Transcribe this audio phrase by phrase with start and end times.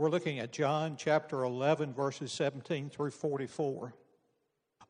[0.00, 3.92] We're looking at John chapter 11, verses 17 through 44.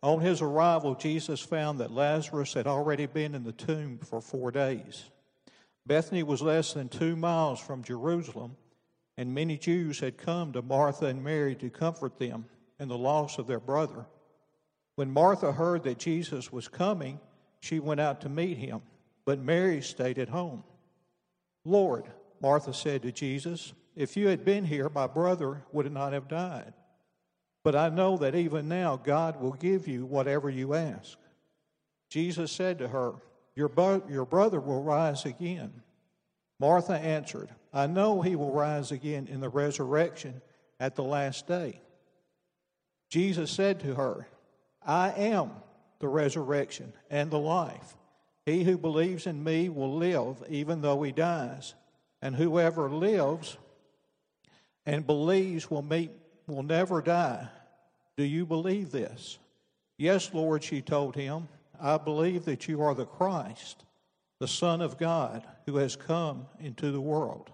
[0.05, 4.53] On his arrival, Jesus found that Lazarus had already been in the tomb for four
[4.53, 5.03] days.
[5.85, 8.57] Bethany was less than two miles from Jerusalem,
[9.17, 12.45] and many Jews had come to Martha and Mary to comfort them
[12.79, 14.06] in the loss of their brother.
[14.95, 17.18] When Martha heard that Jesus was coming,
[17.58, 18.80] she went out to meet him,
[19.24, 20.62] but Mary stayed at home.
[21.64, 22.04] Lord,
[22.40, 26.73] Martha said to Jesus, if you had been here, my brother would not have died.
[27.62, 31.19] But I know that even now God will give you whatever you ask.
[32.09, 33.12] Jesus said to her,
[33.55, 33.71] Your,
[34.09, 35.83] your brother will rise again.
[36.59, 40.41] Martha answered, I know he will rise again in the resurrection
[40.80, 41.80] at the last day.
[43.10, 44.27] Jesus said to her,
[44.82, 45.51] I am
[45.98, 47.96] the resurrection and the life.
[48.46, 51.74] He who believes in me will live even though he dies,
[52.23, 53.59] and whoever lives
[54.87, 56.11] and believes will meet
[56.47, 57.48] will never die.
[58.16, 59.38] Do you believe this?
[59.96, 61.49] Yes, Lord, she told him.
[61.80, 63.85] I believe that you are the Christ,
[64.38, 67.50] the Son of God, who has come into the world.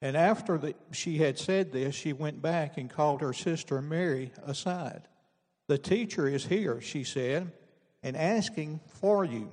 [0.00, 4.32] And after the, she had said this, she went back and called her sister Mary
[4.44, 5.08] aside.
[5.68, 7.50] The teacher is here, she said,
[8.02, 9.50] and asking for you.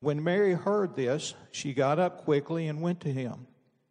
[0.00, 3.46] When Mary heard this, she got up quickly and went to him.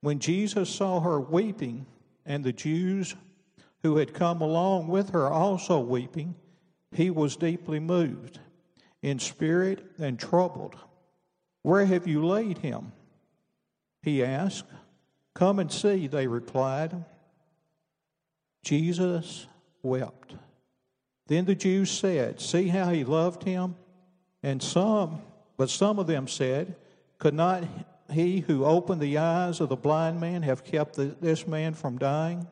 [0.00, 1.86] When Jesus saw her weeping,
[2.28, 3.16] and the Jews
[3.82, 6.34] who had come along with her also weeping,
[6.92, 8.38] he was deeply moved
[9.02, 10.76] in spirit and troubled.
[11.62, 12.92] Where have you laid him?
[14.02, 14.66] He asked.
[15.34, 17.04] Come and see, they replied.
[18.62, 19.46] Jesus
[19.82, 20.34] wept.
[21.28, 23.76] Then the Jews said, See how he loved him?
[24.42, 25.22] And some,
[25.56, 26.76] but some of them said,
[27.18, 27.64] Could not
[28.10, 31.98] he who opened the eyes of the blind man have kept the, this man from
[31.98, 32.46] dying?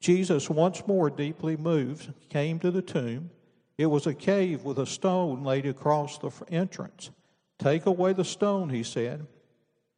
[0.00, 3.30] Jesus, once more deeply moved, came to the tomb.
[3.78, 7.10] It was a cave with a stone laid across the entrance.
[7.58, 9.26] Take away the stone, he said.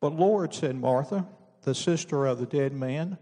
[0.00, 1.26] But Lord, said Martha,
[1.62, 3.18] the sister of the dead man,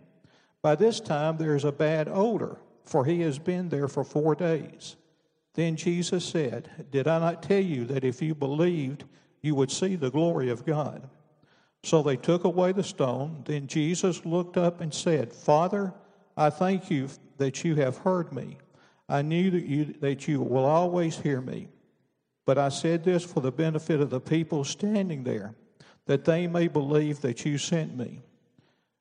[0.62, 4.34] by this time there is a bad odor, for he has been there for four
[4.34, 4.96] days.
[5.54, 9.04] Then Jesus said, Did I not tell you that if you believed,
[9.40, 11.08] you would see the glory of God?
[11.84, 13.42] So they took away the stone.
[13.44, 15.94] Then Jesus looked up and said, Father,
[16.36, 18.58] I thank you that you have heard me.
[19.08, 21.68] I knew that you, that you will always hear me.
[22.44, 25.54] But I said this for the benefit of the people standing there,
[26.06, 28.20] that they may believe that you sent me.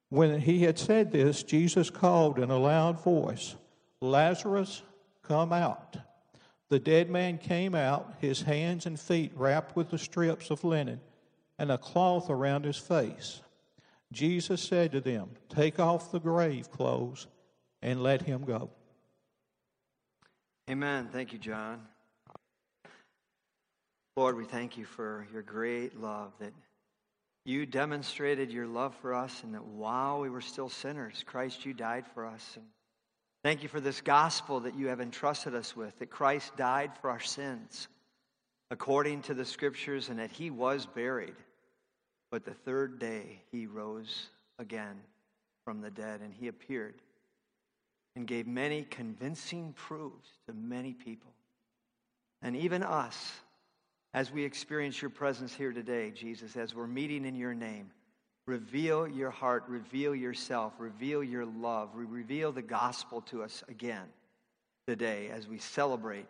[0.10, 3.56] When he had said this, Jesus called in a loud voice,
[4.02, 4.84] Lazarus,
[5.24, 5.98] come out.
[6.70, 11.00] The dead man came out, his hands and feet wrapped with the strips of linen
[11.58, 13.42] and a cloth around his face.
[14.12, 17.28] Jesus said to them, Take off the grave clothes
[17.82, 18.70] and let him go.
[20.70, 21.10] Amen.
[21.12, 21.82] Thank you, John.
[24.16, 26.54] Lord, we thank you for your great love that
[27.44, 31.74] you demonstrated your love for us, and that while we were still sinners, Christ, you
[31.74, 32.54] died for us.
[32.56, 32.66] And
[33.44, 37.12] thank you for this gospel that you have entrusted us with, that Christ died for
[37.12, 37.88] our sins
[38.72, 41.36] according to the scriptures, and that he was buried.
[42.36, 44.28] But the third day he rose
[44.60, 45.00] again
[45.64, 46.96] from the dead, and he appeared
[48.14, 51.32] and gave many convincing proofs to many people.
[52.42, 53.32] And even us,
[54.14, 57.90] as we experience your presence here today, Jesus, as we're meeting in your name,
[58.48, 64.10] reveal your heart, reveal yourself, reveal your love, reveal the gospel to us again
[64.90, 66.28] today as we celebrate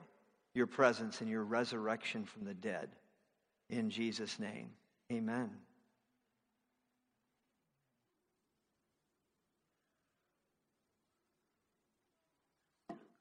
[0.54, 2.90] your presence and your resurrection from the dead.
[3.72, 4.70] In Jesus' name,
[5.12, 5.50] amen.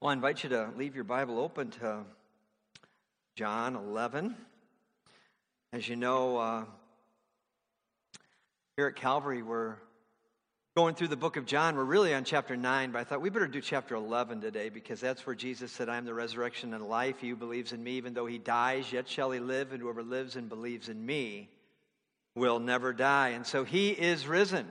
[0.04, 2.04] Well, I invite you to leave your Bible open to
[3.36, 4.36] John 11.
[5.72, 6.64] As you know, uh,
[8.76, 9.76] here at Calvary, we're
[10.76, 11.74] going through the book of John.
[11.74, 15.00] We're really on chapter 9, but I thought we better do chapter 11 today because
[15.00, 17.20] that's where Jesus said, I am the resurrection and life.
[17.20, 20.02] He who believes in me, even though he dies, yet shall he live, and whoever
[20.02, 21.48] lives and believes in me
[22.34, 23.30] will never die.
[23.30, 24.66] And so he is risen.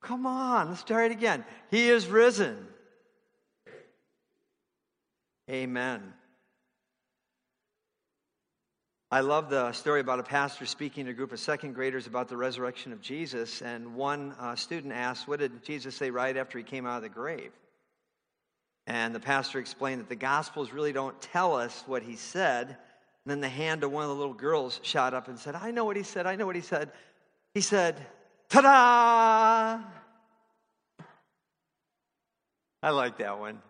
[0.00, 1.44] Come on, let's try it again.
[1.70, 2.66] He is risen.
[5.50, 6.12] Amen.
[9.10, 12.28] I love the story about a pastor speaking to a group of second graders about
[12.28, 13.62] the resurrection of Jesus.
[13.62, 17.02] And one uh, student asked, What did Jesus say right after he came out of
[17.02, 17.52] the grave?
[18.86, 22.68] And the pastor explained that the Gospels really don't tell us what he said.
[22.68, 22.76] And
[23.26, 25.86] then the hand of one of the little girls shot up and said, I know
[25.86, 26.92] what he said, I know what he said.
[27.54, 27.96] He said,
[28.48, 29.84] Ta da!
[32.82, 33.60] I like that one.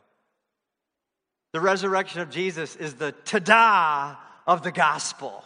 [1.52, 4.16] The resurrection of Jesus is the ta da
[4.46, 5.44] of the gospel.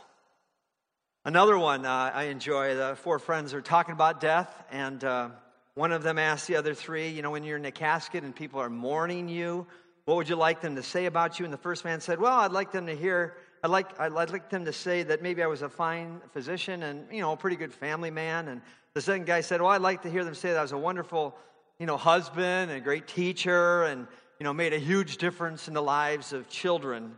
[1.25, 5.29] Another one uh, I enjoy the four friends are talking about death, and uh,
[5.75, 8.35] one of them asked the other three, You know, when you're in a casket and
[8.35, 9.67] people are mourning you,
[10.05, 11.45] what would you like them to say about you?
[11.45, 14.51] And the first man said, Well, I'd like them to hear, I'd like, I'd like
[14.51, 17.57] them to say that maybe I was a fine physician and, you know, a pretty
[17.57, 18.49] good family man.
[18.49, 18.61] And
[18.95, 20.79] the second guy said, Well, I'd like to hear them say that I was a
[20.79, 21.37] wonderful,
[21.79, 24.09] you know, husband and a great teacher and,
[24.41, 27.15] you know, made a huge difference in the lives of children.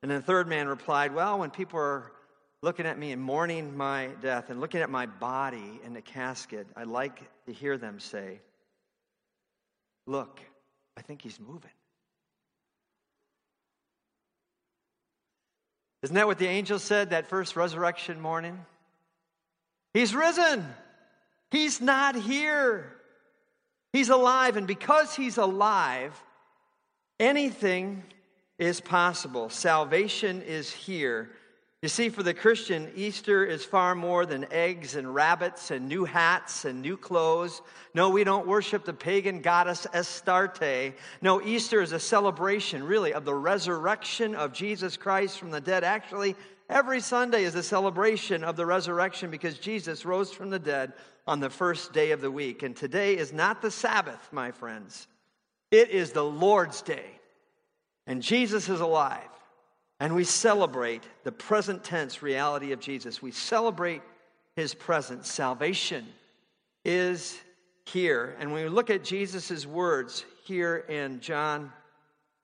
[0.00, 2.10] And then the third man replied, Well, when people are
[2.62, 6.66] looking at me and mourning my death and looking at my body in the casket,
[6.74, 8.40] I'd like to hear them say,
[10.06, 10.40] Look,
[10.96, 11.70] I think he's moving.
[16.02, 18.64] Isn't that what the angel said that first resurrection morning?
[19.94, 20.66] He's risen.
[21.50, 22.92] He's not here.
[23.92, 24.56] He's alive.
[24.56, 26.20] And because he's alive,
[27.20, 28.02] anything
[28.58, 29.48] is possible.
[29.48, 31.30] Salvation is here.
[31.82, 36.04] You see, for the Christian, Easter is far more than eggs and rabbits and new
[36.04, 37.60] hats and new clothes.
[37.92, 40.94] No, we don't worship the pagan goddess Astarte.
[41.22, 45.82] No, Easter is a celebration, really, of the resurrection of Jesus Christ from the dead.
[45.82, 46.36] Actually,
[46.70, 50.92] every Sunday is a celebration of the resurrection because Jesus rose from the dead
[51.26, 52.62] on the first day of the week.
[52.62, 55.08] And today is not the Sabbath, my friends,
[55.72, 57.18] it is the Lord's day.
[58.06, 59.31] And Jesus is alive.
[60.02, 63.22] And we celebrate the present tense reality of Jesus.
[63.22, 64.02] We celebrate
[64.56, 65.30] his presence.
[65.30, 66.08] Salvation
[66.84, 67.38] is
[67.84, 68.34] here.
[68.40, 71.72] And when we look at Jesus' words here in John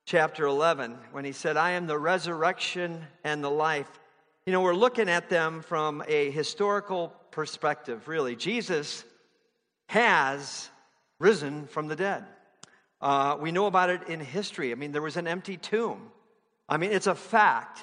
[0.05, 3.91] chapter 11, when he said, I am the resurrection and the life,
[4.47, 8.37] you know, we're looking at them from a historical perspective, really.
[8.37, 9.03] Jesus
[9.89, 10.71] has
[11.19, 12.25] risen from the dead.
[13.01, 14.71] Uh, we know about it in history.
[14.71, 16.13] I mean, there was an empty tomb.
[16.69, 17.83] I mean, it's a fact.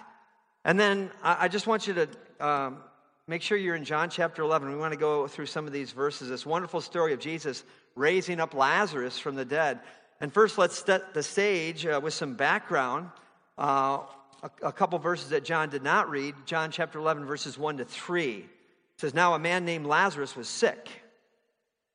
[0.63, 2.07] And then I, just want you to
[2.39, 2.77] um,
[3.27, 4.69] make sure you're in John chapter 11.
[4.69, 6.29] We want to go through some of these verses.
[6.29, 7.63] This wonderful story of Jesus
[7.95, 9.79] raising up Lazarus from the dead.
[10.21, 13.09] And first, let's set the stage uh, with some background.
[13.57, 13.99] Uh,
[14.43, 16.35] a, a couple verses that John did not read.
[16.45, 18.33] John chapter 11, verses 1 to 3.
[18.33, 18.45] It
[18.97, 20.89] says, Now a man named Lazarus was sick.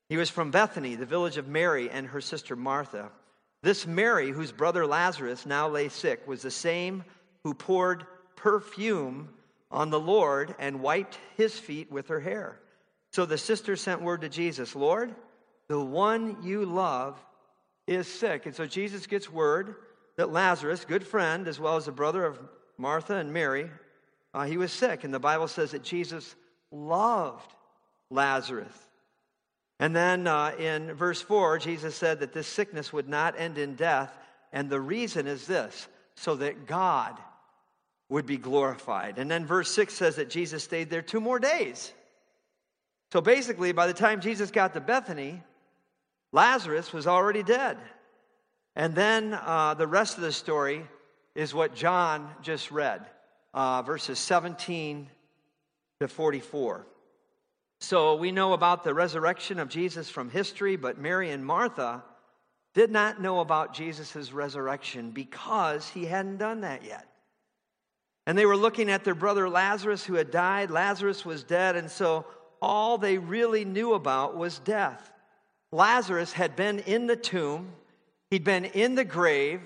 [0.08, 3.10] He was from Bethany, the village of Mary and her sister Martha.
[3.62, 7.04] This Mary, whose brother Lazarus now lay sick, was the same
[7.44, 9.28] who poured perfume
[9.70, 12.58] on the Lord and wiped his feet with her hair.
[13.12, 15.14] So the sister sent word to Jesus Lord,
[15.68, 17.22] the one you love
[17.86, 18.46] is sick.
[18.46, 19.76] And so Jesus gets word
[20.16, 22.38] that Lazarus, good friend, as well as the brother of
[22.78, 23.70] Martha and Mary,
[24.32, 25.04] uh, he was sick.
[25.04, 26.34] And the Bible says that Jesus
[26.70, 27.52] loved
[28.10, 28.74] Lazarus.
[29.80, 33.76] And then uh, in verse 4, Jesus said that this sickness would not end in
[33.76, 34.16] death.
[34.52, 37.18] And the reason is this so that God
[38.10, 39.18] would be glorified.
[39.18, 41.94] And then verse 6 says that Jesus stayed there two more days.
[43.10, 45.42] So basically, by the time Jesus got to Bethany,
[46.30, 47.78] Lazarus was already dead.
[48.76, 50.86] And then uh, the rest of the story
[51.34, 53.00] is what John just read,
[53.54, 55.08] uh, verses 17
[56.00, 56.86] to 44.
[57.80, 62.04] So we know about the resurrection of Jesus from history, but Mary and Martha
[62.74, 67.08] did not know about Jesus' resurrection because he hadn't done that yet.
[68.26, 70.70] And they were looking at their brother Lazarus who had died.
[70.70, 72.26] Lazarus was dead, and so
[72.60, 75.10] all they really knew about was death.
[75.72, 77.72] Lazarus had been in the tomb,
[78.30, 79.62] he'd been in the grave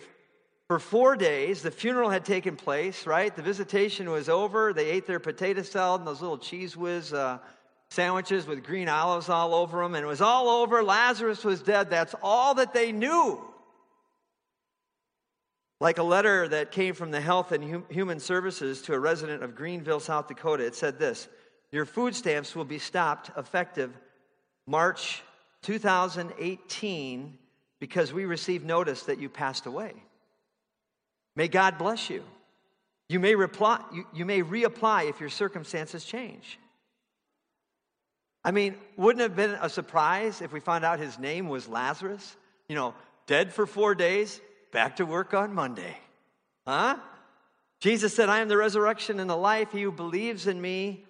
[0.68, 1.62] for four days.
[1.62, 3.34] The funeral had taken place, right?
[3.34, 4.72] The visitation was over.
[4.72, 7.38] They ate their potato salad and those little Cheez Whiz uh,
[7.94, 10.82] sandwiches with green olives all over them, and it was all over.
[10.82, 11.88] Lazarus was dead.
[11.88, 13.40] That's all that they knew.
[15.80, 19.54] Like a letter that came from the Health and Human Services to a resident of
[19.54, 21.28] Greenville, South Dakota, it said this
[21.72, 23.92] Your food stamps will be stopped effective
[24.66, 25.22] March
[25.62, 27.38] 2018
[27.80, 29.92] because we received notice that you passed away.
[31.36, 32.22] May God bless you.
[33.08, 36.58] You may, reply, you, you may reapply if your circumstances change.
[38.44, 41.66] I mean, wouldn't it have been a surprise if we found out his name was
[41.66, 42.36] Lazarus?
[42.68, 42.94] You know,
[43.26, 45.96] dead for four days, back to work on Monday.
[46.66, 46.96] Huh?
[47.80, 49.72] Jesus said, I am the resurrection and the life.
[49.72, 51.04] He who believes in me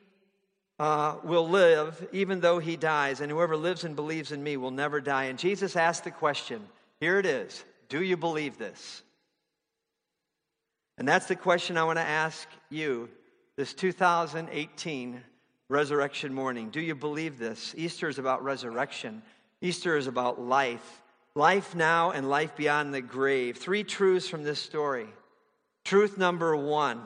[0.79, 4.71] uh, will live even though he dies, and whoever lives and believes in me will
[4.71, 5.25] never die.
[5.25, 6.65] And Jesus asked the question
[7.01, 9.03] here it is Do you believe this?
[10.97, 13.09] And that's the question I want to ask you
[13.57, 15.23] this 2018
[15.69, 16.71] resurrection morning.
[16.71, 17.75] Do you believe this?
[17.77, 19.23] Easter is about resurrection,
[19.61, 21.01] Easter is about life.
[21.37, 23.57] Life now and life beyond the grave.
[23.57, 25.09] Three truths from this story.
[25.85, 27.01] Truth number one.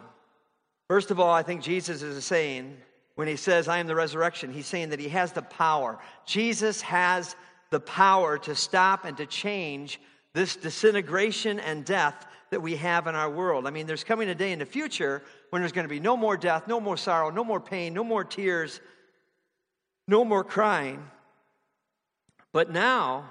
[0.87, 2.77] First of all, I think Jesus is saying,
[3.15, 5.99] when he says, I am the resurrection, he's saying that he has the power.
[6.27, 7.37] Jesus has
[7.71, 9.99] the power to stop and to change
[10.35, 13.67] this disintegration and death that we have in our world.
[13.67, 16.17] I mean, there's coming a day in the future when there's going to be no
[16.17, 18.81] more death, no more sorrow, no more pain, no more tears,
[20.07, 21.03] no more crying.
[22.53, 23.31] But now,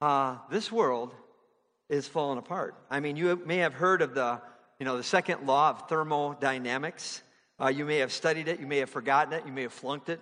[0.00, 1.14] uh, this world
[1.88, 2.74] is falling apart.
[2.90, 4.40] I mean, you may have heard of the,
[4.78, 7.22] you know, the second law of thermodynamics.
[7.60, 10.08] Uh, you may have studied it, you may have forgotten it, you may have flunked
[10.08, 10.20] it.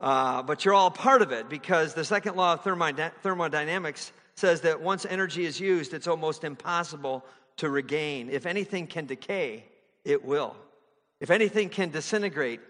[0.00, 4.80] Uh, but you're all part of it because the second law of thermodynamics says that
[4.80, 7.24] once energy is used, it's almost impossible
[7.56, 8.30] to regain.
[8.30, 9.64] If anything can decay,
[10.04, 10.56] it will.
[11.20, 12.60] If anything can disintegrate,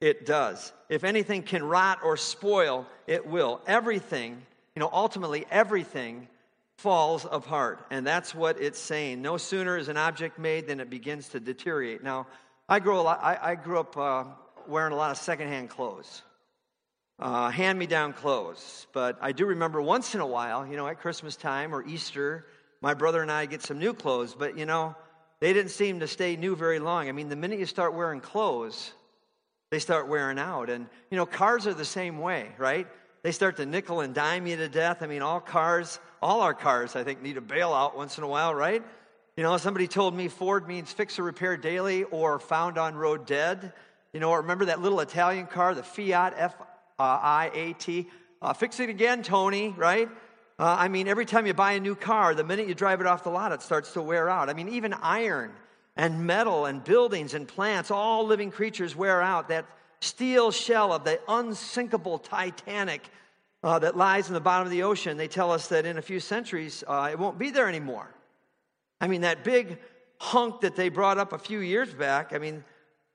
[0.00, 0.72] it does.
[0.88, 3.60] If anything can rot or spoil, it will.
[3.66, 4.42] Everything,
[4.74, 6.28] you know, ultimately everything
[6.76, 7.86] falls apart.
[7.90, 9.22] And that's what it's saying.
[9.22, 12.02] No sooner is an object made than it begins to deteriorate.
[12.02, 12.26] Now,
[12.68, 14.24] I grew, lot, I, I grew up uh,
[14.66, 16.22] wearing a lot of secondhand clothes
[17.18, 18.86] uh, hand me down clothes.
[18.92, 22.46] But I do remember once in a while, you know, at Christmas time or Easter,
[22.80, 24.34] my brother and I get some new clothes.
[24.38, 24.94] But, you know,
[25.44, 27.06] they didn't seem to stay new very long.
[27.06, 28.94] I mean, the minute you start wearing clothes,
[29.70, 30.70] they start wearing out.
[30.70, 32.86] And, you know, cars are the same way, right?
[33.22, 35.02] They start to nickel and dime you to death.
[35.02, 38.26] I mean, all cars, all our cars, I think, need a bailout once in a
[38.26, 38.82] while, right?
[39.36, 43.26] You know, somebody told me Ford means fix or repair daily or found on road
[43.26, 43.74] dead.
[44.14, 46.54] You know, remember that little Italian car, the Fiat F
[46.98, 47.42] uh,
[48.40, 50.08] Uh, fix it again, Tony, right?
[50.58, 53.06] Uh, I mean, every time you buy a new car, the minute you drive it
[53.06, 54.48] off the lot, it starts to wear out.
[54.48, 55.52] I mean, even iron
[55.96, 59.48] and metal and buildings and plants, all living creatures wear out.
[59.48, 59.66] That
[60.00, 63.02] steel shell of the unsinkable Titanic
[63.64, 66.02] uh, that lies in the bottom of the ocean, they tell us that in a
[66.02, 68.14] few centuries, uh, it won't be there anymore.
[69.00, 69.78] I mean, that big
[70.18, 72.62] hunk that they brought up a few years back, I mean,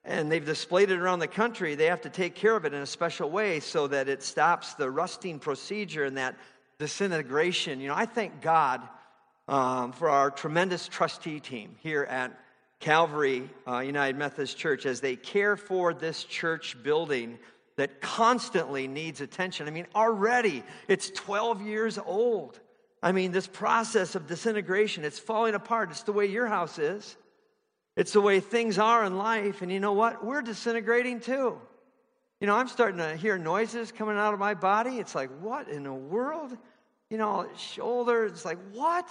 [0.04, 2.82] and they've displayed it around the country, they have to take care of it in
[2.82, 6.34] a special way so that it stops the rusting procedure and that
[6.80, 7.80] disintegration.
[7.80, 8.80] You know, I thank God
[9.46, 12.36] um, for our tremendous trustee team here at
[12.80, 17.38] Calvary uh, United Methodist Church as they care for this church building
[17.76, 19.68] that constantly needs attention.
[19.68, 22.58] I mean, already it's 12 years old.
[23.02, 25.90] I mean, this process of disintegration, it's falling apart.
[25.90, 27.16] It's the way your house is.
[27.96, 29.60] It's the way things are in life.
[29.62, 30.24] And you know what?
[30.24, 31.58] We're disintegrating too.
[32.40, 34.96] You know, I'm starting to hear noises coming out of my body.
[34.98, 36.56] It's like, what in the world?
[37.10, 39.10] You know, shoulder, it's like, what?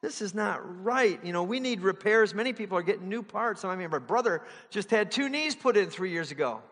[0.00, 1.22] This is not right.
[1.22, 2.32] You know, we need repairs.
[2.32, 3.64] Many people are getting new parts.
[3.64, 6.62] I mean, my brother just had two knees put in three years ago.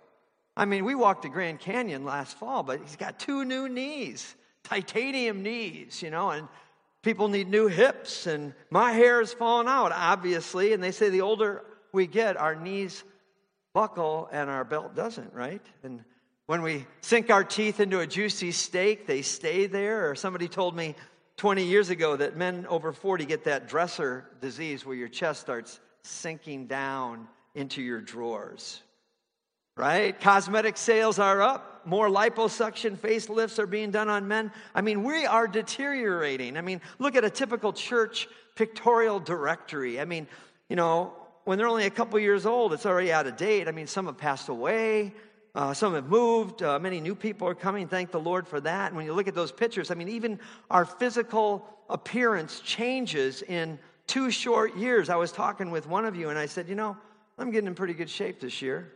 [0.57, 4.35] I mean, we walked the Grand Canyon last fall, but he's got two new knees,
[4.65, 6.49] titanium knees, you know, and
[7.03, 10.73] People need new hips, and my hair is falling out, obviously.
[10.73, 13.05] And they say the older we get, our knees
[13.73, 15.65] buckle and our belt doesn't, right?
[15.85, 16.05] And
[16.49, 20.11] when we sink our teeth into a juicy steak, they stay there.
[20.11, 20.97] Or somebody told me
[21.37, 25.79] 20 years ago that men over 40 get that dresser disease where your chest starts
[26.03, 28.83] sinking down into your drawers
[29.79, 30.21] right?
[30.21, 31.87] Cosmetic sales are up.
[31.87, 34.51] More liposuction facelifts are being done on men.
[34.75, 36.57] I mean, we are deteriorating.
[36.57, 40.01] I mean, look at a typical church pictorial directory.
[40.01, 40.27] I mean,
[40.69, 41.15] you know,
[41.45, 43.69] when they're only a couple years old, it's already out of date.
[43.69, 45.15] I mean, some have passed away.
[45.55, 46.63] Uh, some have moved.
[46.63, 47.89] Uh, many new people are coming.
[47.89, 48.89] Thank the Lord for that.
[48.89, 50.39] And when you look at those pictures, I mean, even
[50.71, 55.09] our physical appearance changes in two short years.
[55.09, 56.97] I was talking with one of you, and I said, you know,
[57.39, 58.93] I'm getting in pretty good shape this year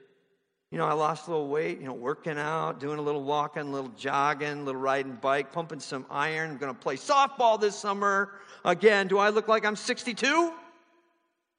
[0.73, 3.61] you know, I lost a little weight, you know, working out, doing a little walking,
[3.63, 6.53] a little jogging, a little riding bike, pumping some iron.
[6.53, 8.33] I'm going to play softball this summer.
[8.65, 10.51] Again, do I look like I'm 62?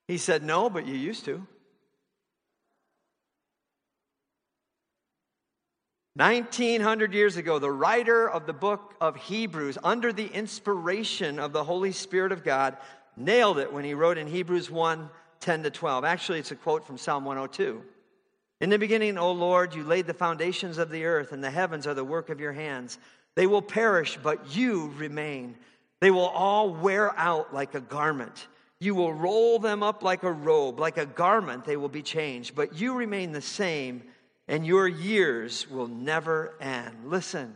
[0.07, 1.45] He said, No, but you used to.
[6.15, 11.63] 1900 years ago, the writer of the book of Hebrews, under the inspiration of the
[11.63, 12.77] Holy Spirit of God,
[13.17, 16.05] nailed it when he wrote in Hebrews 1 10 to 12.
[16.05, 17.83] Actually, it's a quote from Psalm 102.
[18.61, 21.85] In the beginning, O Lord, you laid the foundations of the earth, and the heavens
[21.85, 22.97] are the work of your hands.
[23.35, 25.55] They will perish, but you remain.
[25.99, 28.47] They will all wear out like a garment.
[28.79, 32.55] You will roll them up like a robe, like a garment, they will be changed.
[32.55, 34.03] But you remain the same,
[34.47, 37.05] and your years will never end.
[37.05, 37.55] Listen,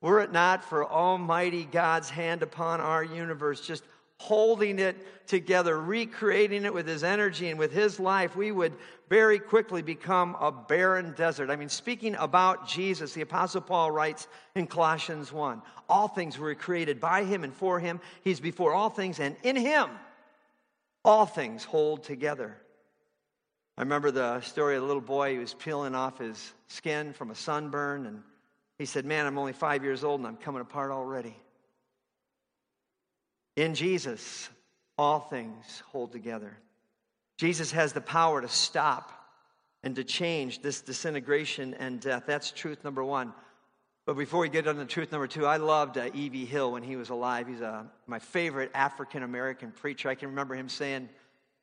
[0.00, 3.84] were it not for Almighty God's hand upon our universe, just
[4.18, 8.72] holding it together, recreating it with his energy and with his life, we would
[9.08, 11.50] very quickly become a barren desert.
[11.50, 16.54] I mean, speaking about Jesus, the Apostle Paul writes in Colossians 1 All things were
[16.54, 18.00] created by him and for him.
[18.22, 19.90] He's before all things, and in him
[21.04, 22.56] all things hold together.
[23.76, 27.30] I remember the story of a little boy who was peeling off his skin from
[27.30, 28.22] a sunburn, and
[28.78, 31.36] he said, Man, I'm only five years old and I'm coming apart already.
[33.56, 34.48] In Jesus,
[34.96, 36.56] all things hold together.
[37.36, 39.10] Jesus has the power to stop
[39.82, 42.24] and to change this disintegration and death.
[42.26, 43.32] That's truth number one.
[44.06, 46.44] But before we get on to truth number two, I loved uh, E.V.
[46.44, 47.46] Hill when he was alive.
[47.48, 50.08] He's uh, my favorite African American preacher.
[50.08, 51.08] I can remember him saying,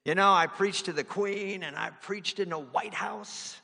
[0.05, 3.59] You know, I preached to the Queen and I preached in the White House,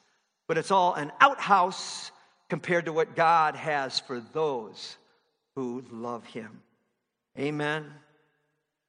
[0.48, 2.12] but it's all an outhouse
[2.50, 4.98] compared to what God has for those
[5.56, 6.62] who love Him.
[7.40, 7.92] Amen.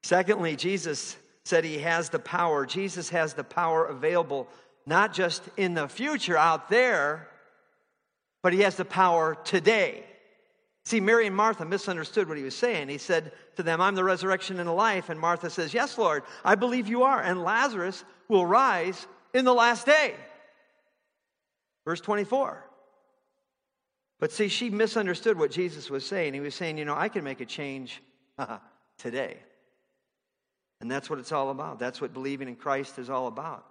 [0.03, 2.67] Secondly, Jesus said he has the power.
[2.67, 4.49] Jesus has the power available,
[4.87, 7.29] not just in the future out there,
[8.43, 10.05] but he has the power today.
[10.89, 12.89] See, Mary and Martha misunderstood what he was saying.
[12.89, 15.11] He said to them, I'm the resurrection and the life.
[15.11, 17.21] And Martha says, Yes, Lord, I believe you are.
[17.21, 20.15] And Lazarus will rise in the last day.
[21.85, 22.65] Verse 24.
[24.19, 26.33] But see, she misunderstood what Jesus was saying.
[26.33, 28.03] He was saying, You know, I can make a change
[28.39, 28.57] uh,
[28.97, 29.37] today.
[30.81, 31.79] And that's what it's all about.
[31.79, 33.67] That's what believing in Christ is all about.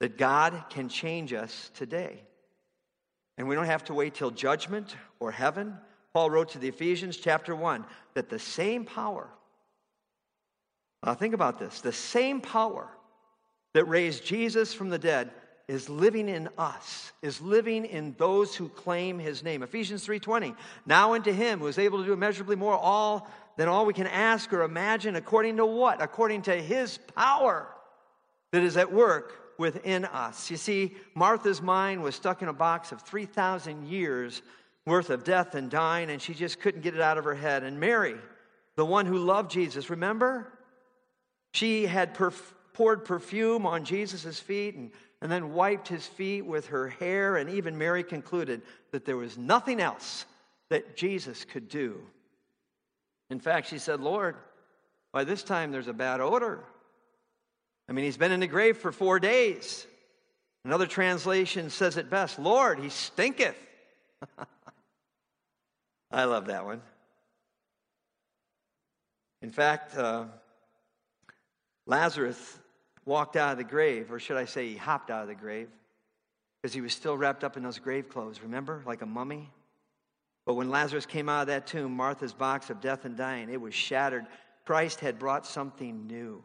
[0.00, 2.20] That God can change us today.
[3.38, 5.78] And we don't have to wait till judgment or heaven.
[6.14, 9.28] Paul wrote to the Ephesians, chapter 1, that the same power,
[11.02, 12.88] uh, think about this, the same power
[13.74, 15.30] that raised Jesus from the dead
[15.68, 21.14] is living in us is living in those who claim his name ephesians 3.20 now
[21.14, 23.28] unto him who is able to do immeasurably more all
[23.60, 26.00] than all we can ask or imagine, according to what?
[26.00, 27.68] According to his power
[28.52, 30.50] that is at work within us.
[30.50, 34.40] You see, Martha's mind was stuck in a box of 3,000 years
[34.86, 37.62] worth of death and dying, and she just couldn't get it out of her head.
[37.62, 38.16] And Mary,
[38.76, 40.52] the one who loved Jesus, remember?
[41.52, 44.90] She had perf- poured perfume on Jesus' feet and,
[45.20, 48.62] and then wiped his feet with her hair, and even Mary concluded
[48.92, 50.24] that there was nothing else
[50.68, 52.00] that Jesus could do
[53.30, 54.36] in fact, she said, Lord,
[55.12, 56.64] by this time there's a bad odor.
[57.88, 59.86] I mean, he's been in the grave for four days.
[60.64, 63.56] Another translation says it best Lord, he stinketh.
[66.10, 66.80] I love that one.
[69.42, 70.24] In fact, uh,
[71.86, 72.58] Lazarus
[73.04, 75.68] walked out of the grave, or should I say, he hopped out of the grave,
[76.60, 79.50] because he was still wrapped up in those grave clothes, remember, like a mummy?
[80.46, 83.60] But when Lazarus came out of that tomb, Martha's box of death and dying, it
[83.60, 84.26] was shattered.
[84.66, 86.42] Christ had brought something new.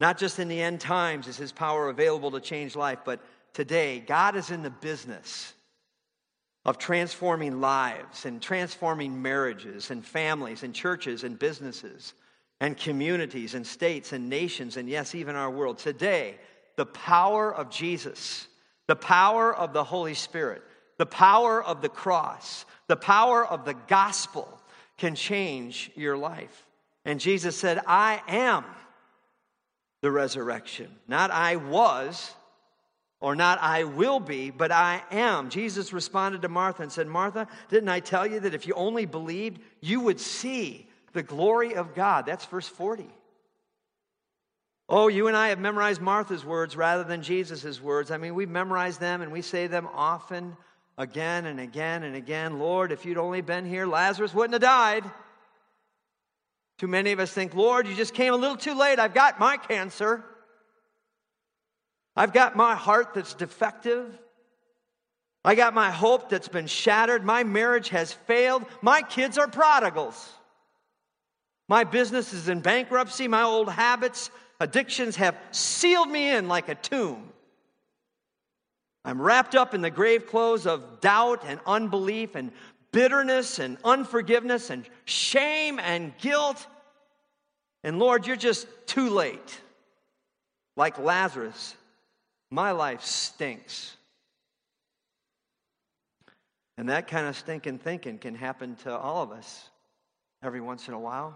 [0.00, 3.20] Not just in the end times is his power available to change life, but
[3.54, 5.54] today, God is in the business
[6.66, 12.12] of transforming lives and transforming marriages and families and churches and businesses
[12.60, 15.78] and communities and states and nations and, yes, even our world.
[15.78, 16.34] Today,
[16.74, 18.48] the power of Jesus,
[18.88, 20.60] the power of the Holy Spirit,
[20.98, 24.60] the power of the cross, the power of the gospel
[24.98, 26.66] can change your life.
[27.04, 28.64] And Jesus said, I am
[30.02, 30.90] the resurrection.
[31.06, 32.34] Not I was,
[33.26, 35.50] or not I will be, but I am.
[35.50, 39.04] Jesus responded to Martha and said, Martha, didn't I tell you that if you only
[39.04, 42.24] believed, you would see the glory of God?
[42.24, 43.08] That's verse 40.
[44.88, 48.12] Oh, you and I have memorized Martha's words rather than Jesus' words.
[48.12, 50.56] I mean, we memorize them and we say them often
[50.96, 55.02] again and again and again Lord, if you'd only been here, Lazarus wouldn't have died.
[56.78, 59.00] Too many of us think, Lord, you just came a little too late.
[59.00, 60.24] I've got my cancer.
[62.16, 64.18] I've got my heart that's defective.
[65.44, 67.24] I got my hope that's been shattered.
[67.24, 68.64] My marriage has failed.
[68.80, 70.32] My kids are prodigals.
[71.68, 73.28] My business is in bankruptcy.
[73.28, 77.32] My old habits, addictions have sealed me in like a tomb.
[79.04, 82.50] I'm wrapped up in the grave clothes of doubt and unbelief and
[82.90, 86.66] bitterness and unforgiveness and shame and guilt.
[87.84, 89.60] And Lord, you're just too late,
[90.76, 91.76] like Lazarus
[92.50, 93.96] My life stinks.
[96.78, 99.70] And that kind of stinking thinking can happen to all of us
[100.42, 101.34] every once in a while.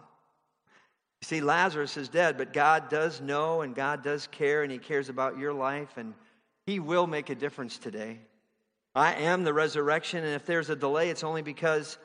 [1.23, 4.79] You see, Lazarus is dead, but God does know and God does care and He
[4.79, 6.15] cares about your life and
[6.67, 8.19] He will make a difference today.
[8.95, 11.97] I am the resurrection, and if there's a delay, it's only because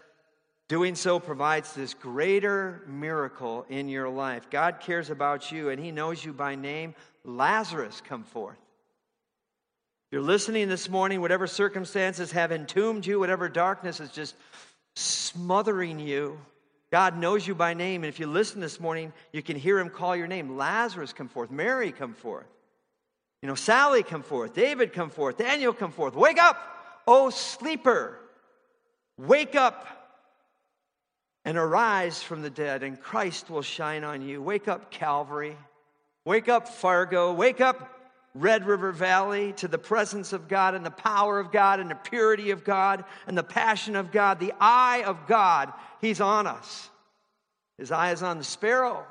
[0.67, 4.49] doing so provides this greater miracle in your life.
[4.51, 6.95] God cares about you and He knows you by name.
[7.23, 8.64] Lazarus, come forth
[10.15, 14.33] you're listening this morning, whatever circumstances have entombed you, whatever darkness is just
[14.95, 16.39] smothering you,
[16.89, 18.01] God knows you by name.
[18.01, 20.55] And if you listen this morning, you can hear him call your name.
[20.55, 21.51] Lazarus, come forth.
[21.51, 22.45] Mary, come forth.
[23.41, 24.53] You know, Sally, come forth.
[24.53, 25.37] David, come forth.
[25.37, 26.15] Daniel, come forth.
[26.15, 26.61] Wake up,
[27.05, 28.17] O sleeper.
[29.17, 29.85] Wake up
[31.43, 34.41] and arise from the dead, and Christ will shine on you.
[34.41, 35.57] Wake up, Calvary.
[36.23, 37.33] Wake up, Fargo.
[37.33, 37.94] Wake up,
[38.37, 41.95] Red River Valley to the presence of God and the power of God and the
[41.95, 44.41] purity of God and the passion of God.
[44.41, 45.71] The eye of God,
[46.01, 46.89] He's on us.
[47.77, 49.05] His eye is on the sparrow.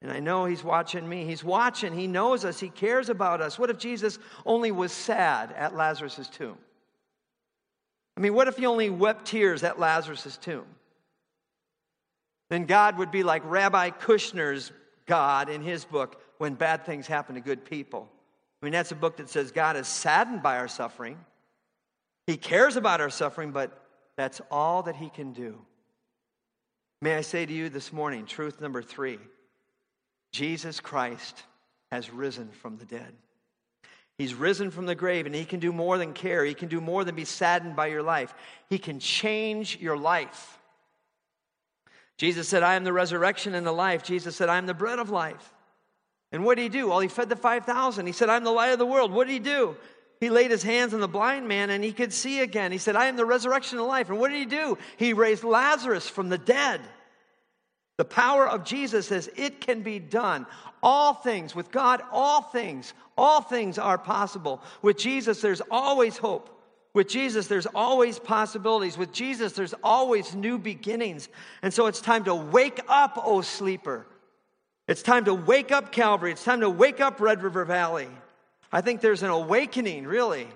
[0.00, 1.24] And I know He's watching me.
[1.24, 1.92] He's watching.
[1.92, 2.60] He knows us.
[2.60, 3.58] He cares about us.
[3.58, 6.58] What if Jesus only was sad at Lazarus' tomb?
[8.16, 10.66] I mean, what if He only wept tears at Lazarus' tomb?
[12.50, 14.70] Then God would be like Rabbi Kushner's
[15.06, 18.06] God in his book when bad things happen to good people.
[18.60, 21.16] I mean, that's a book that says God is saddened by our suffering.
[22.26, 23.82] He cares about our suffering, but
[24.18, 25.56] that's all that He can do.
[27.00, 29.18] May I say to you this morning, truth number three
[30.32, 31.44] Jesus Christ
[31.90, 33.14] has risen from the dead.
[34.18, 36.44] He's risen from the grave, and He can do more than care.
[36.44, 38.34] He can do more than be saddened by your life.
[38.68, 40.58] He can change your life.
[42.18, 44.02] Jesus said, I am the resurrection and the life.
[44.02, 45.53] Jesus said, I am the bread of life.
[46.34, 46.88] And what did he do?
[46.88, 48.06] Well, he fed the 5,000.
[48.06, 49.12] He said, I'm the light of the world.
[49.12, 49.76] What did he do?
[50.18, 52.72] He laid his hands on the blind man and he could see again.
[52.72, 54.10] He said, I am the resurrection of life.
[54.10, 54.76] And what did he do?
[54.96, 56.80] He raised Lazarus from the dead.
[57.98, 60.46] The power of Jesus says it can be done.
[60.82, 64.60] All things, with God, all things, all things are possible.
[64.82, 66.50] With Jesus, there's always hope.
[66.94, 68.98] With Jesus, there's always possibilities.
[68.98, 71.28] With Jesus, there's always new beginnings.
[71.62, 74.08] And so it's time to wake up, O sleeper.
[74.86, 76.32] It's time to wake up Calvary.
[76.32, 78.08] It's time to wake up Red River Valley.
[78.70, 80.46] I think there's an awakening, really,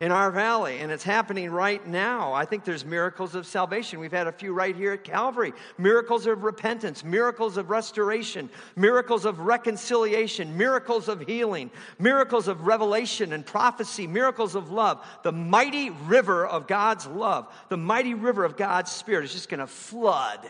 [0.00, 2.32] in our valley, and it's happening right now.
[2.32, 4.00] I think there's miracles of salvation.
[4.00, 9.24] We've had a few right here at Calvary miracles of repentance, miracles of restoration, miracles
[9.24, 11.70] of reconciliation, miracles of healing,
[12.00, 15.06] miracles of revelation and prophecy, miracles of love.
[15.22, 19.60] The mighty river of God's love, the mighty river of God's Spirit is just going
[19.60, 20.40] to flood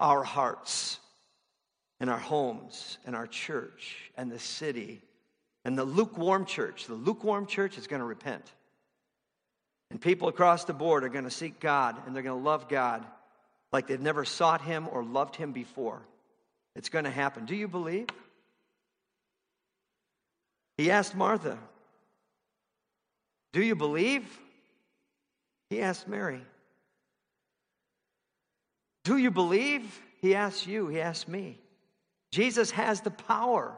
[0.00, 0.98] our hearts
[2.00, 5.02] and our homes and our church and the city
[5.64, 6.86] and the lukewarm church.
[6.86, 8.52] The lukewarm church is going to repent.
[9.90, 12.68] And people across the board are going to seek God and they're going to love
[12.68, 13.04] God
[13.72, 16.02] like they've never sought Him or loved Him before.
[16.74, 17.46] It's going to happen.
[17.46, 18.06] Do you believe?
[20.76, 21.58] He asked Martha,
[23.52, 24.24] Do you believe?
[25.70, 26.42] He asked Mary,
[29.04, 30.00] Do you believe?
[30.20, 31.58] He asked you, he asked me.
[32.32, 33.76] Jesus has the power.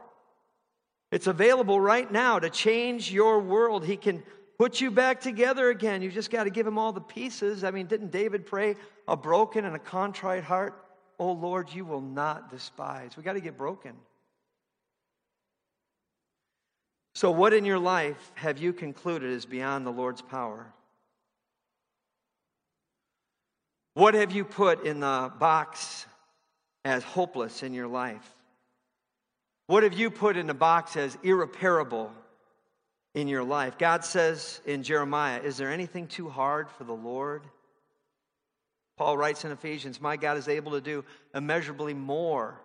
[1.11, 3.85] It's available right now to change your world.
[3.85, 4.23] He can
[4.57, 6.01] put you back together again.
[6.01, 7.63] You just got to give him all the pieces.
[7.63, 8.75] I mean, didn't David pray,
[9.07, 10.85] a broken and a contrite heart?
[11.17, 13.17] Oh Lord, you will not despise.
[13.17, 13.93] We got to get broken.
[17.15, 20.71] So, what in your life have you concluded is beyond the Lord's power?
[23.93, 26.05] What have you put in the box
[26.85, 28.33] as hopeless in your life?
[29.69, 32.11] What have you put in a box as irreparable
[33.13, 33.77] in your life?
[33.77, 37.43] God says in Jeremiah, Is there anything too hard for the Lord?
[38.97, 41.05] Paul writes in Ephesians, My God is able to do
[41.35, 42.59] immeasurably more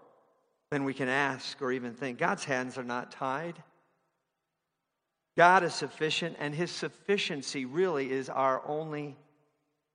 [0.70, 2.16] than we can ask or even think.
[2.16, 3.62] God's hands are not tied.
[5.36, 9.14] God is sufficient, and His sufficiency really is our only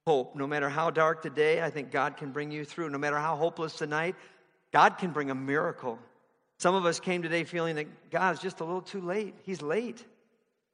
[0.06, 0.36] hope.
[0.36, 2.92] No matter how dark the day, I think God can bring you through.
[2.92, 4.16] No matter how hopeless the night,
[4.72, 5.98] God can bring a miracle.
[6.60, 9.34] Some of us came today feeling that God is just a little too late.
[9.44, 10.06] He's late.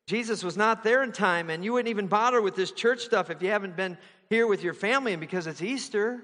[0.07, 3.29] Jesus was not there in time, and you wouldn't even bother with this church stuff
[3.29, 3.97] if you haven't been
[4.29, 6.21] here with your family and because it's Easter.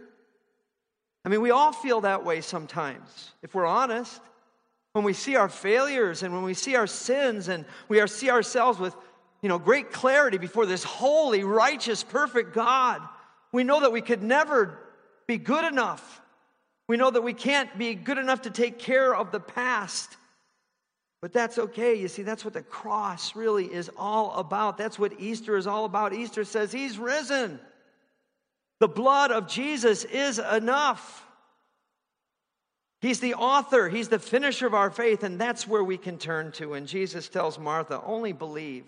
[1.24, 4.19] I mean, we all feel that way sometimes, if we're honest.
[4.93, 8.78] When we see our failures and when we see our sins and we see ourselves
[8.80, 8.95] with
[9.41, 13.02] you know, great clarity before this holy, righteous, perfect God,
[13.52, 14.78] we know that we could never
[15.28, 16.21] be good enough.
[16.88, 20.17] We know that we can't be good enough to take care of the past.
[21.22, 21.94] But that's okay.
[21.94, 24.78] You see, that's what the cross really is all about.
[24.78, 26.13] That's what Easter is all about.
[26.13, 27.60] Easter says he's risen.
[28.80, 31.26] The blood of Jesus is enough.
[33.02, 36.52] He's the author, He's the finisher of our faith, and that's where we can turn
[36.54, 36.76] to.
[36.76, 38.86] And Jesus tells Martha, only believe.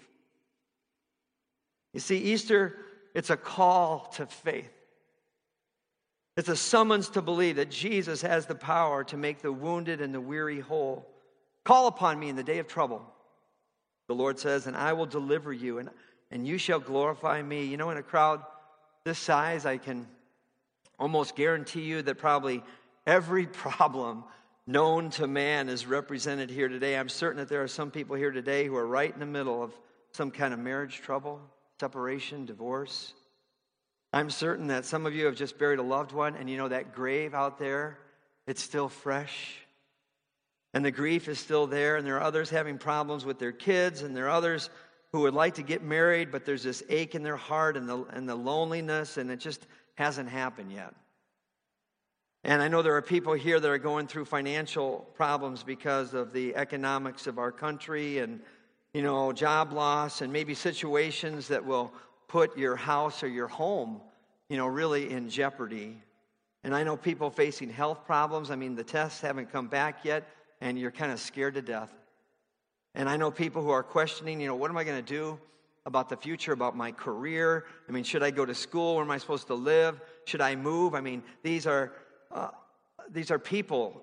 [1.94, 2.78] You see, Easter,
[3.16, 4.72] it's a call to faith.
[6.36, 10.14] It's a summons to believe that Jesus has the power to make the wounded and
[10.14, 11.08] the weary whole.
[11.64, 13.06] Call upon me in the day of trouble,
[14.08, 15.90] the Lord says, and I will deliver you, and,
[16.32, 17.66] and you shall glorify me.
[17.66, 18.42] You know, in a crowd
[19.06, 20.08] this size, I can
[21.00, 22.64] almost guarantee you that probably
[23.06, 24.24] every problem
[24.66, 26.98] known to man is represented here today.
[26.98, 29.62] I'm certain that there are some people here today who are right in the middle
[29.62, 29.74] of
[30.12, 31.42] some kind of marriage trouble,
[31.80, 33.14] separation, divorce.
[34.14, 36.68] I'm certain that some of you have just buried a loved one, and you know
[36.68, 37.98] that grave out there,
[38.46, 39.56] it's still fresh.
[40.76, 44.04] And the grief is still there, and there are others having problems with their kids,
[44.04, 44.70] and there are others
[45.12, 48.04] who would like to get married, but there's this ache in their heart and the,
[48.12, 50.94] and the loneliness, and it just hasn't happened yet.
[52.44, 56.34] And I know there are people here that are going through financial problems because of
[56.34, 58.42] the economics of our country and,
[58.94, 61.94] you know, job loss and maybe situations that will
[62.34, 64.02] put your house or your home,
[64.50, 65.96] you know, really in jeopardy.
[66.64, 68.50] And I know people facing health problems.
[68.50, 70.28] I mean, the tests haven't come back yet,
[70.60, 71.94] and you're kind of scared to death.
[72.96, 75.40] And I know people who are questioning, you know, what am I going to do
[75.86, 77.66] about the future, about my career?
[77.88, 78.96] I mean, should I go to school?
[78.96, 80.02] Where am I supposed to live?
[80.26, 80.96] Should I move?
[80.96, 81.92] I mean, these are,
[82.32, 82.50] uh,
[83.12, 84.02] these are people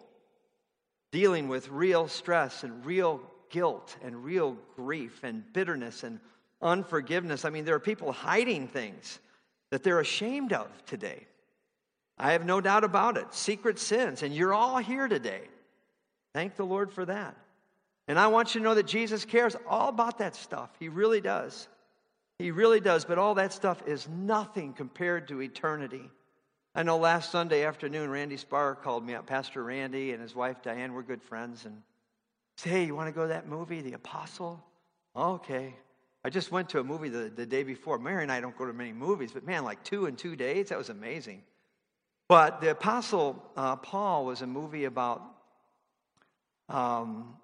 [1.10, 6.20] dealing with real stress and real guilt and real grief and bitterness and
[6.62, 7.44] unforgiveness.
[7.44, 9.18] I mean, there are people hiding things
[9.70, 11.26] that they're ashamed of today.
[12.18, 13.32] I have no doubt about it.
[13.32, 14.22] Secret sins.
[14.22, 15.42] And you're all here today.
[16.34, 17.36] Thank the Lord for that.
[18.08, 20.70] And I want you to know that Jesus cares all about that stuff.
[20.78, 21.68] He really does.
[22.38, 23.04] He really does.
[23.04, 26.10] But all that stuff is nothing compared to eternity.
[26.74, 29.26] I know last Sunday afternoon, Randy Spar called me up.
[29.26, 31.64] Pastor Randy and his wife Diane, we're good friends.
[31.64, 31.82] And
[32.56, 34.62] said, Hey, you want to go to that movie, The Apostle?
[35.16, 35.74] okay.
[36.24, 37.98] I just went to a movie the, the day before.
[37.98, 40.68] Mary and I don't go to many movies, but man, like two in two days,
[40.68, 41.42] that was amazing.
[42.28, 45.22] But The Apostle uh, Paul was a movie about
[46.68, 47.36] um,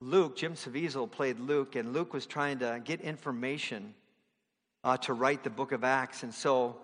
[0.00, 0.36] Luke.
[0.36, 3.94] Jim Caviezel played Luke, and Luke was trying to get information
[4.84, 6.22] uh, to write the book of Acts.
[6.22, 6.76] And so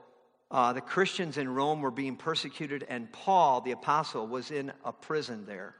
[0.50, 4.92] uh, the Christians in Rome were being persecuted, and Paul, the apostle, was in a
[4.92, 5.76] prison there.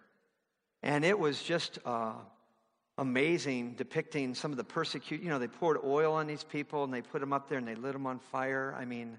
[0.82, 2.12] And it was just uh,
[3.00, 5.22] amazing depicting some of the persecute.
[5.22, 7.66] You know, they poured oil on these people and they put them up there and
[7.66, 8.76] they lit them on fire.
[8.78, 9.18] I mean,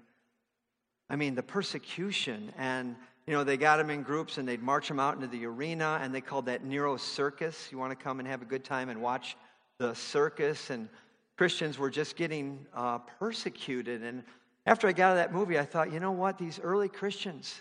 [1.10, 4.88] I mean the persecution and you know they got them in groups and they'd march
[4.88, 7.68] them out into the arena and they called that Nero circus.
[7.70, 9.36] You want to come and have a good time and watch
[9.78, 10.88] the circus and
[11.36, 14.02] Christians were just getting uh, persecuted.
[14.02, 14.22] And
[14.64, 16.38] after I got out of that movie, I thought, you know what?
[16.38, 17.60] These early Christians,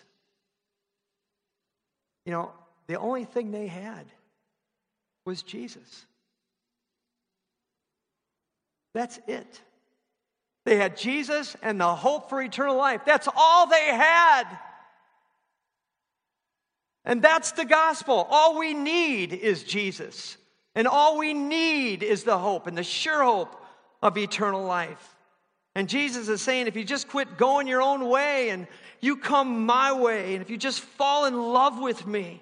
[2.25, 2.51] you know,
[2.86, 4.05] the only thing they had
[5.25, 6.05] was Jesus.
[8.93, 9.62] That's it.
[10.65, 13.01] They had Jesus and the hope for eternal life.
[13.06, 14.43] That's all they had.
[17.04, 18.27] And that's the gospel.
[18.30, 20.38] All we need is Jesus.
[20.75, 23.56] And all we need is the hope and the sure hope
[24.01, 25.15] of eternal life.
[25.73, 28.67] And Jesus is saying, if you just quit going your own way and
[28.99, 32.41] you come my way, and if you just fall in love with me,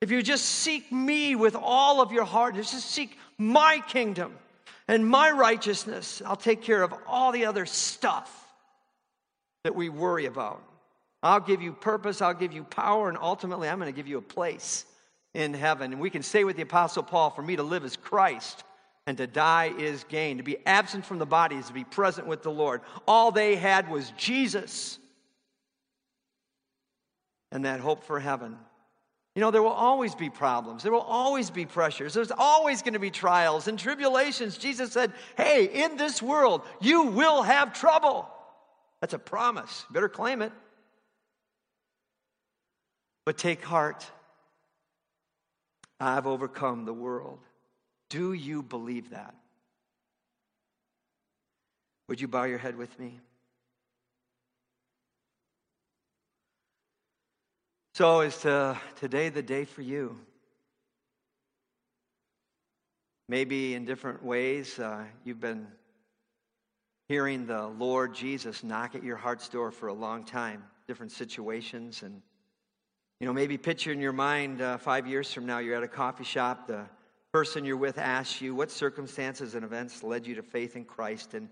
[0.00, 4.34] if you just seek me with all of your heart, just seek my kingdom,
[4.90, 8.28] and my righteousness, I'll take care of all the other stuff
[9.62, 10.64] that we worry about.
[11.22, 14.18] I'll give you purpose, I'll give you power, and ultimately, I'm going to give you
[14.18, 14.84] a place
[15.32, 15.92] in heaven.
[15.92, 18.64] And we can say with the Apostle Paul, for me to live is Christ,
[19.06, 20.38] and to die is gain.
[20.38, 22.80] To be absent from the body is to be present with the Lord.
[23.06, 24.98] All they had was Jesus
[27.52, 28.56] and that hope for heaven.
[29.40, 30.82] You know, there will always be problems.
[30.82, 32.12] There will always be pressures.
[32.12, 34.58] There's always going to be trials and tribulations.
[34.58, 38.28] Jesus said, Hey, in this world, you will have trouble.
[39.00, 39.86] That's a promise.
[39.90, 40.52] Better claim it.
[43.24, 44.04] But take heart.
[45.98, 47.38] I've overcome the world.
[48.10, 49.34] Do you believe that?
[52.08, 53.20] Would you bow your head with me?
[58.00, 60.18] So, is to, today the day for you?
[63.28, 65.66] Maybe in different ways, uh, you've been
[67.08, 72.02] hearing the Lord Jesus knock at your heart's door for a long time, different situations.
[72.02, 72.22] And,
[73.20, 75.86] you know, maybe picture in your mind uh, five years from now, you're at a
[75.86, 76.86] coffee shop, the
[77.34, 81.34] person you're with asks you what circumstances and events led you to faith in Christ.
[81.34, 81.50] And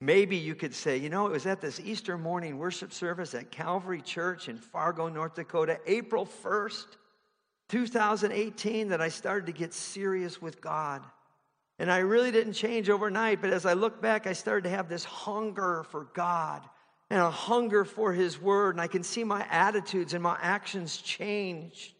[0.00, 3.50] maybe you could say, you know, it was at this Easter morning worship service at
[3.50, 6.86] Calvary Church in Fargo, North Dakota, April 1st,
[7.68, 11.02] 2018, that I started to get serious with God.
[11.78, 14.88] And I really didn't change overnight, but as I look back, I started to have
[14.88, 16.62] this hunger for God
[17.08, 18.74] and a hunger for His Word.
[18.74, 21.94] And I can see my attitudes and my actions change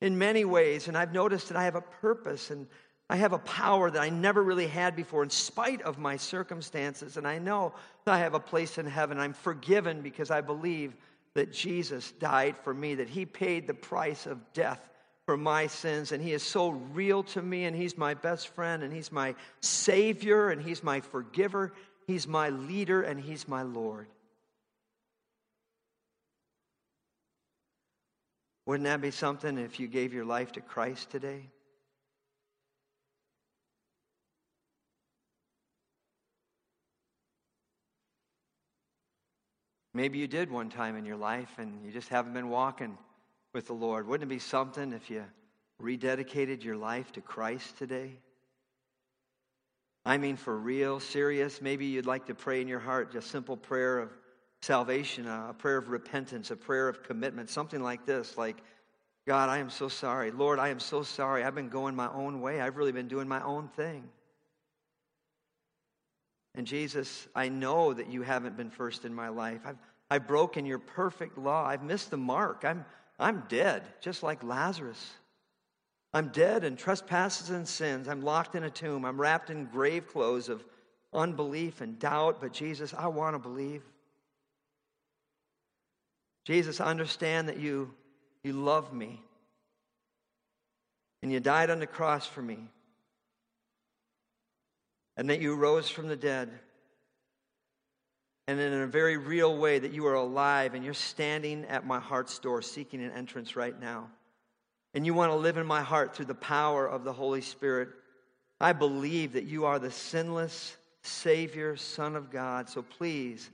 [0.00, 0.88] in many ways.
[0.88, 2.66] And I've noticed that I have a purpose and
[3.10, 7.16] I have a power that I never really had before, in spite of my circumstances.
[7.16, 9.18] And I know that I have a place in heaven.
[9.18, 10.94] I'm forgiven because I believe
[11.34, 14.88] that Jesus died for me, that He paid the price of death
[15.26, 16.12] for my sins.
[16.12, 19.34] And He is so real to me, and He's my best friend, and He's my
[19.60, 21.72] Savior, and He's my forgiver,
[22.06, 24.06] He's my leader, and He's my Lord.
[28.66, 31.50] Wouldn't that be something if you gave your life to Christ today?
[40.00, 42.96] Maybe you did one time in your life and you just haven't been walking
[43.52, 44.06] with the Lord.
[44.06, 45.26] Wouldn't it be something if you
[45.78, 48.12] rededicated your life to Christ today?
[50.06, 51.60] I mean, for real, serious.
[51.60, 54.10] Maybe you'd like to pray in your heart just simple prayer of
[54.62, 58.56] salvation, a prayer of repentance, a prayer of commitment, something like this like,
[59.26, 60.30] God, I am so sorry.
[60.30, 61.44] Lord, I am so sorry.
[61.44, 62.62] I've been going my own way.
[62.62, 64.08] I've really been doing my own thing.
[66.54, 69.60] And Jesus, I know that you haven't been first in my life.
[69.66, 69.76] I've,
[70.10, 71.64] I've broken your perfect law.
[71.64, 72.64] I've missed the mark.
[72.64, 72.84] I'm,
[73.18, 75.12] I'm dead, just like Lazarus.
[76.12, 78.08] I'm dead in trespasses and sins.
[78.08, 79.04] I'm locked in a tomb.
[79.04, 80.64] I'm wrapped in grave clothes of
[81.12, 82.40] unbelief and doubt.
[82.40, 83.82] But Jesus, I want to believe.
[86.44, 87.94] Jesus, I understand that you,
[88.42, 89.22] you love me
[91.22, 92.58] and you died on the cross for me
[95.16, 96.50] and that you rose from the dead
[98.50, 101.98] and in a very real way that you are alive and you're standing at my
[101.98, 104.08] heart's door seeking an entrance right now.
[104.94, 107.90] And you want to live in my heart through the power of the Holy Spirit.
[108.60, 112.68] I believe that you are the sinless Savior, Son of God.
[112.68, 113.50] So please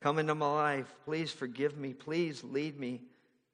[0.00, 0.94] Come into my life.
[1.04, 1.92] Please forgive me.
[1.92, 3.02] Please lead me.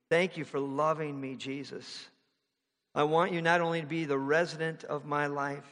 [0.08, 2.08] Thank you for loving me, Jesus.
[2.94, 5.66] I want you not only to be the resident of my life,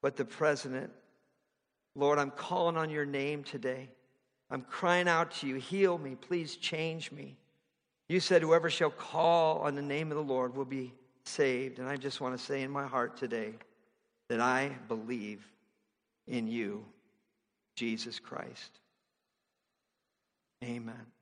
[0.00, 0.92] but the president.
[1.96, 3.88] Lord, I'm calling on your name today.
[4.54, 5.56] I'm crying out to you.
[5.56, 6.14] Heal me.
[6.14, 7.34] Please change me.
[8.08, 10.92] You said, Whoever shall call on the name of the Lord will be
[11.24, 11.80] saved.
[11.80, 13.54] And I just want to say in my heart today
[14.28, 15.44] that I believe
[16.28, 16.84] in you,
[17.74, 18.78] Jesus Christ.
[20.62, 21.13] Amen.